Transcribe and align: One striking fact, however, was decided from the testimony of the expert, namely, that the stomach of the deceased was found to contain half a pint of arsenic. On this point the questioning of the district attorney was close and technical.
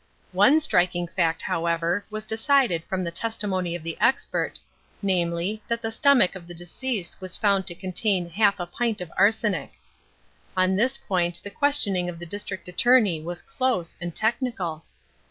One 0.31 0.59
striking 0.59 1.07
fact, 1.07 1.43
however, 1.43 2.03
was 2.09 2.25
decided 2.25 2.83
from 2.85 3.03
the 3.03 3.11
testimony 3.11 3.75
of 3.75 3.83
the 3.83 3.99
expert, 4.01 4.59
namely, 5.03 5.61
that 5.67 5.83
the 5.83 5.91
stomach 5.91 6.33
of 6.33 6.47
the 6.47 6.55
deceased 6.55 7.21
was 7.21 7.37
found 7.37 7.67
to 7.67 7.75
contain 7.75 8.27
half 8.31 8.59
a 8.59 8.65
pint 8.65 8.99
of 8.99 9.11
arsenic. 9.15 9.73
On 10.57 10.75
this 10.75 10.97
point 10.97 11.39
the 11.43 11.51
questioning 11.51 12.09
of 12.09 12.17
the 12.17 12.25
district 12.25 12.67
attorney 12.67 13.21
was 13.21 13.43
close 13.43 13.95
and 14.01 14.15
technical. 14.15 14.83